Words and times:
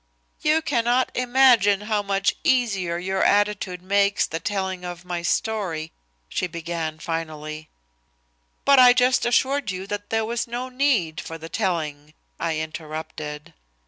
"You 0.41 0.63
cannot 0.63 1.11
imagine 1.13 1.81
how 1.81 2.01
much 2.01 2.33
easier 2.43 2.97
your 2.97 3.21
attitude 3.23 3.83
makes 3.83 4.25
the 4.25 4.39
telling 4.39 4.83
of 4.83 5.05
my 5.05 5.21
story," 5.21 5.91
she 6.27 6.47
began 6.47 6.97
finally. 6.97 7.69
"But 8.65 8.79
I 8.79 8.93
just 8.93 9.27
assured 9.27 9.69
you 9.69 9.85
that 9.85 10.09
there 10.09 10.25
was 10.25 10.47
no 10.47 10.69
need 10.69 11.21
for 11.21 11.37
the 11.37 11.49
telling," 11.49 12.15
I 12.39 12.57
interrupted. 12.57 13.53